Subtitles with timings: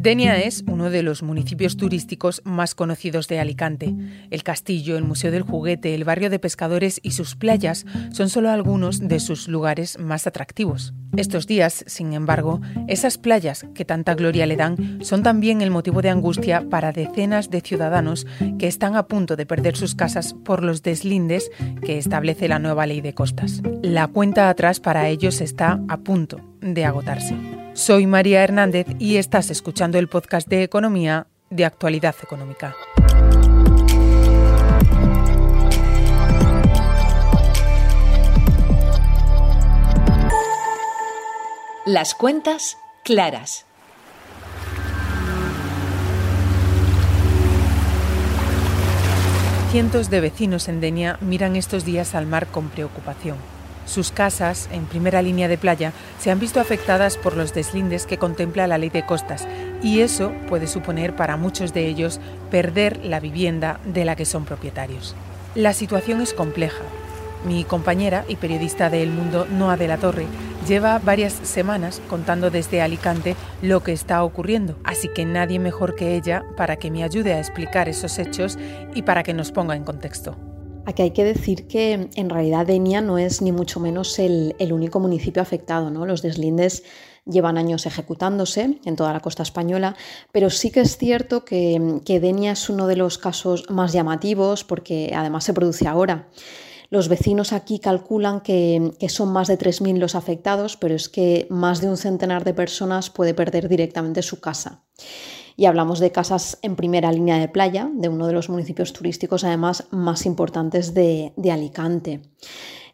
[0.00, 3.94] Denia es uno de los municipios turísticos más conocidos de Alicante.
[4.30, 8.48] El castillo, el Museo del Juguete, el barrio de pescadores y sus playas son solo
[8.48, 10.94] algunos de sus lugares más atractivos.
[11.18, 16.00] Estos días, sin embargo, esas playas que tanta gloria le dan son también el motivo
[16.00, 18.26] de angustia para decenas de ciudadanos
[18.58, 21.50] que están a punto de perder sus casas por los deslindes
[21.84, 23.60] que establece la nueva ley de costas.
[23.82, 27.59] La cuenta atrás para ellos está a punto de agotarse.
[27.72, 32.74] Soy María Hernández y estás escuchando el podcast de Economía de Actualidad Económica.
[41.86, 43.66] Las cuentas claras.
[49.70, 53.36] Cientos de vecinos en Denia miran estos días al mar con preocupación.
[53.86, 58.18] Sus casas, en primera línea de playa, se han visto afectadas por los deslindes que
[58.18, 59.48] contempla la ley de costas
[59.82, 64.44] y eso puede suponer para muchos de ellos perder la vivienda de la que son
[64.44, 65.14] propietarios.
[65.54, 66.82] La situación es compleja.
[67.44, 70.26] Mi compañera y periodista de El Mundo, Noa de la Torre,
[70.68, 76.16] lleva varias semanas contando desde Alicante lo que está ocurriendo, así que nadie mejor que
[76.16, 78.58] ella para que me ayude a explicar esos hechos
[78.94, 80.36] y para que nos ponga en contexto.
[80.90, 84.98] Aquí hay que decir que en realidad Denia no es ni mucho menos el, único
[84.98, 85.88] municipio afectado.
[85.88, 86.04] ¿no?
[86.04, 86.82] Los deslindes
[87.24, 89.94] llevan años ejecutándose en toda la costa española,
[90.32, 94.64] pero sí que es cierto que, que Denia es uno de los casos más llamativos
[94.64, 96.28] porque además se produce ahora.
[96.88, 101.46] Los vecinos aquí calculan que, que son más de 3.000 los afectados, pero es que
[101.50, 104.82] más de un centenar de personas puede perder directamente su casa
[105.60, 109.44] y hablamos de casas en primera línea de playa, de uno de los municipios turísticos
[109.44, 112.22] además más importantes de, Alicante.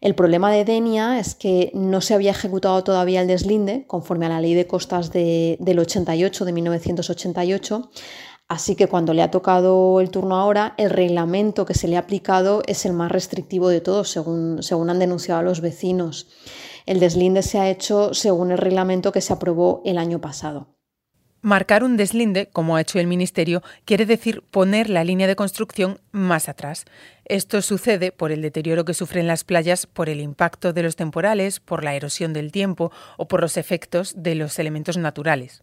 [0.00, 4.30] El problema de Denia es que no se había ejecutado todavía el deslinde conforme a
[4.30, 7.88] la ley de costas del 88, de 1988,
[8.48, 12.00] así que cuando le ha tocado el turno ahora, el reglamento que se le ha
[12.00, 16.26] aplicado es el más restrictivo de todos, según, según han denunciado los vecinos.
[16.84, 20.75] El deslinde se ha hecho según el reglamento que se aprobó el año pasado.
[21.46, 26.00] Marcar un deslinde, como ha hecho el Ministerio, quiere decir poner la línea de construcción
[26.10, 26.86] más atrás.
[27.24, 31.60] Esto sucede por el deterioro que sufren las playas por el impacto de los temporales,
[31.60, 35.62] por la erosión del tiempo o por los efectos de los elementos naturales.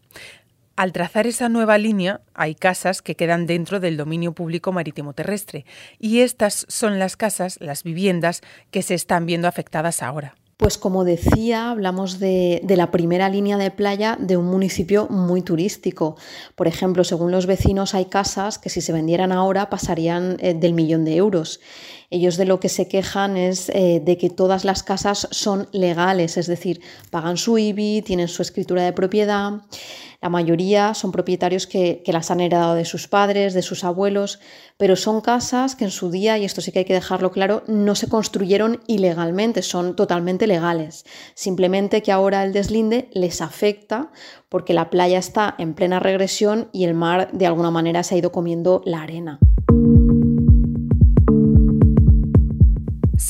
[0.74, 5.66] Al trazar esa nueva línea, hay casas que quedan dentro del dominio público marítimo terrestre,
[5.98, 8.40] y estas son las casas, las viviendas,
[8.70, 10.34] que se están viendo afectadas ahora.
[10.56, 16.16] Pues como decía, hablamos de, la primera línea de playa de un municipio muy turístico.
[16.54, 20.74] Por ejemplo, según los vecinos hay casas que si se vendieran ahora pasarían eh, del
[20.74, 21.60] millón de euros.
[22.10, 26.36] Ellos de lo que se quejan es eh, de que todas las casas son legales,
[26.36, 29.62] es decir, pagan su IBI, tienen su escritura de propiedad.
[30.24, 34.40] La mayoría son propietarios que, las han heredado de sus padres, de sus abuelos,
[34.78, 37.62] pero son casas que en su día, y esto sí que hay que dejarlo claro,
[37.66, 41.04] no se construyeron ilegalmente, son totalmente legales.
[41.34, 44.12] Simplemente que ahora el deslinde les afecta
[44.48, 48.18] porque la playa está en plena regresión y el mar de alguna manera se ha
[48.18, 49.40] ido comiendo la arena.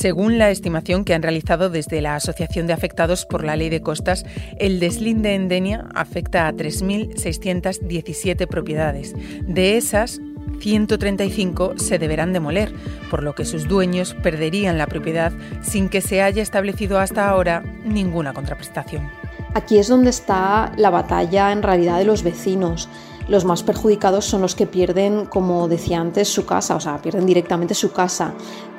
[0.05, 3.81] Según la estimación que han realizado desde la Asociación de Afectados por la Ley de
[3.81, 4.23] Costas,
[4.59, 9.15] el deslinde en Denia afecta a 3.617 propiedades.
[9.47, 10.21] De esas,
[10.59, 12.71] 135 se deberán demoler,
[13.09, 15.33] por lo que sus dueños perderían la propiedad
[15.63, 19.09] sin que se haya establecido hasta ahora ninguna contraprestación.
[19.55, 22.89] Aquí es donde está la batalla en realidad de los vecinos.
[23.27, 27.25] Los más perjudicados son los que pierden, como decía antes, su casa, o sea, pierden
[27.25, 28.35] directamente su casa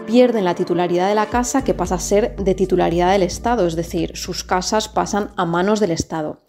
[0.07, 3.77] pierden la titularidad de la casa que pasa a ser de titularidad del Estado, es
[3.77, 6.41] decir, sus casas pasan a manos del Estado.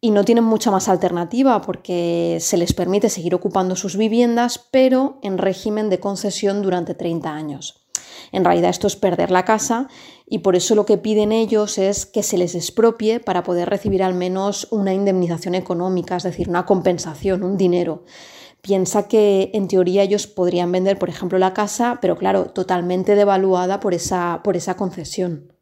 [0.00, 5.18] Y no tienen mucha más alternativa porque se les permite seguir ocupando sus viviendas, pero
[5.22, 7.86] en régimen de concesión durante 30 años.
[8.30, 9.88] En realidad esto es perder la casa
[10.26, 14.02] y por eso lo que piden ellos es que se les expropie para poder recibir
[14.02, 18.04] al menos una indemnización económica, es decir, una compensación, un dinero
[18.62, 23.80] piensa que en teoría ellos podrían vender, por ejemplo, la casa, pero claro, totalmente devaluada
[23.80, 25.52] por esa, por esa concesión.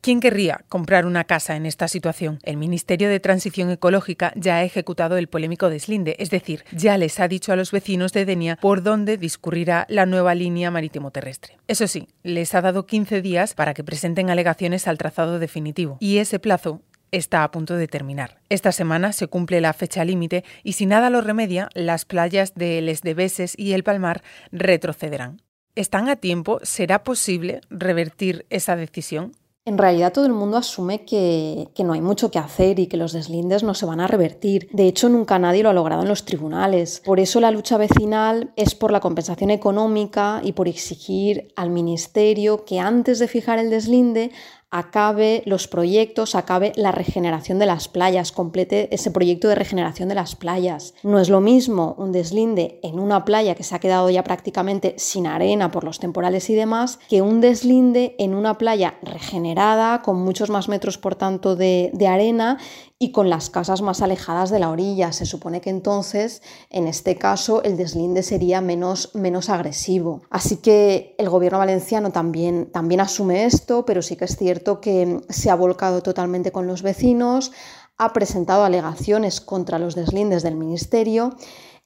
[0.00, 2.38] ¿Quién querría comprar una casa en esta situación?
[2.44, 7.18] El Ministerio de Transición Ecológica ya ha ejecutado el polémico deslinde, es decir, ya les
[7.18, 11.58] ha dicho a los vecinos de Denia por dónde discurrirá la nueva línea marítimo terrestre.
[11.66, 16.18] Eso sí, les ha dado 15 días para que presenten alegaciones al trazado definitivo, y
[16.18, 16.80] ese plazo
[17.12, 18.40] está a punto de terminar.
[18.48, 22.80] Esta semana se cumple la fecha límite y si nada lo remedia, las playas de
[22.80, 24.22] Les Debeses y El Palmar
[24.52, 25.42] retrocederán.
[25.74, 26.58] ¿Están a tiempo?
[26.62, 29.32] ¿Será posible revertir esa decisión?
[29.68, 33.12] En realidad todo el mundo asume que, no hay mucho que hacer y que los
[33.12, 34.70] deslindes no se van a revertir.
[34.72, 37.02] De hecho, nunca nadie lo ha logrado en los tribunales.
[37.04, 42.64] Por eso la lucha vecinal es por la compensación económica y por exigir al Ministerio
[42.64, 44.30] que antes de fijar el deslinde
[44.70, 50.14] acabe los proyectos, acabe la regeneración de las playas, complete ese proyecto de regeneración de
[50.14, 50.94] las playas.
[51.02, 54.94] No es lo mismo un deslinde en una playa que se ha quedado ya prácticamente
[54.98, 60.16] sin arena por los temporales y demás, que un deslinde en una playa regenerada, con
[60.22, 62.58] muchos más metros por tanto de, arena
[62.98, 65.12] y con las casas más alejadas de la orilla.
[65.12, 70.22] Se supone que entonces, en este caso, el deslinde sería menos, menos agresivo.
[70.30, 75.20] Así que el gobierno valenciano también, también asume esto, pero sí que es cierto que
[75.28, 77.52] se ha volcado totalmente con los vecinos,
[77.96, 81.34] ha presentado alegaciones contra los deslindes del ministerio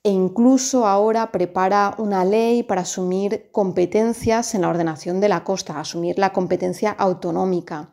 [0.05, 5.79] e incluso ahora prepara una ley para asumir competencias en la ordenación de la costa,
[5.79, 7.91] asumir la competencia autonómica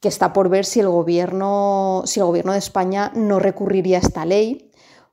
[0.00, 4.00] que está por ver si el gobierno, si el gobierno de España no recurriría a
[4.00, 4.69] esta ley,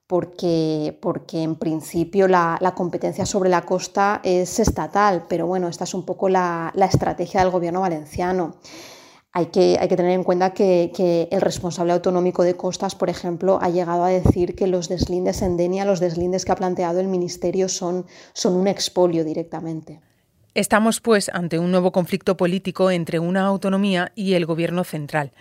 [0.08, 5.94] porque, porque en principio la, competencia sobre la costa es estatal, pero bueno, esta es
[5.94, 8.56] un poco la, estrategia del gobierno valenciano.
[9.34, 13.60] Hay que, hay que, tener en cuenta que, el responsable autonómico de costas, por ejemplo,
[13.62, 17.08] ha llegado a decir que los deslindes en Denia, los deslindes que ha planteado el
[17.08, 20.00] Ministerio, son, son un expolio directamente.
[20.56, 25.34] Estamos, pues, ante un nuevo conflicto político entre una autonomía y el gobierno central.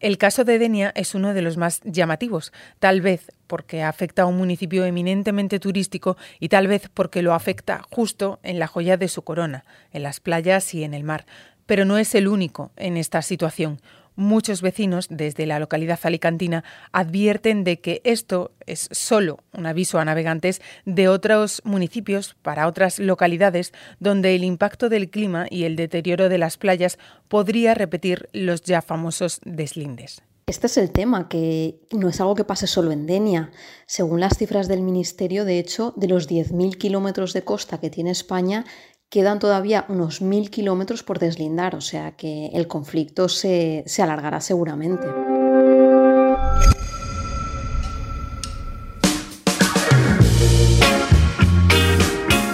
[0.00, 4.26] El caso de Denia es uno de los más llamativos, tal vez porque afecta a
[4.26, 9.08] un municipio eminentemente turístico y tal vez porque lo afecta justo en la joya de
[9.08, 11.26] su corona, en las playas y en el mar.
[11.66, 13.78] Pero no es el único en esta situación.
[14.16, 20.04] Muchos vecinos desde la localidad alicantina advierten de que esto es solo un aviso a
[20.04, 26.28] navegantes de otros municipios para otras localidades donde el impacto del clima y el deterioro
[26.28, 26.98] de las playas
[27.28, 30.22] podría repetir los ya famosos deslindes.
[30.50, 33.52] Este es el tema, que no es algo que pase solo en Denia.
[33.86, 38.10] Según las cifras del Ministerio, de hecho, de los 10.000 kilómetros de costa que tiene
[38.10, 38.64] España,
[39.10, 44.40] quedan todavía unos mil kilómetros por deslindar, o sea que el conflicto se, se alargará
[44.40, 45.06] seguramente.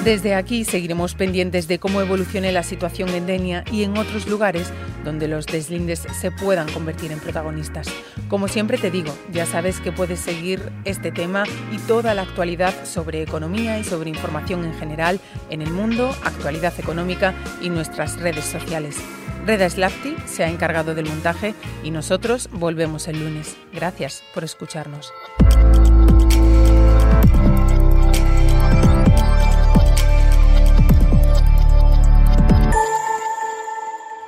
[0.06, 4.72] Desde aquí seguiremos pendientes de cómo evolucione la situación en Denia y en otros lugares
[5.02, 7.88] donde los deslindes se puedan convertir en protagonistas.
[8.28, 11.42] Como siempre te digo, ya sabes que puedes seguir este tema
[11.72, 15.18] y toda la actualidad sobre economía y sobre información en general
[15.50, 18.98] en el mundo, actualidad económica y nuestras redes sociales.
[19.44, 21.52] Reda Slafty se ha encargado del montaje
[21.82, 23.56] y nosotros volvemos el lunes.
[23.72, 25.12] Gracias por escucharnos.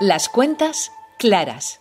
[0.01, 1.81] Las cuentas claras.